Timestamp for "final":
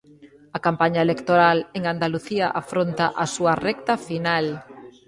4.07-4.45